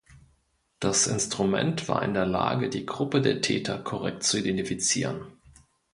Das 0.79 1.05
Instrument 1.05 1.87
war 1.87 2.01
in 2.01 2.15
der 2.15 2.25
Lage, 2.25 2.69
die 2.71 2.87
Gruppe 2.87 3.21
der 3.21 3.39
Täter 3.41 3.77
korrekt 3.77 4.23
zu 4.23 4.39
identifizieren. 4.39 5.27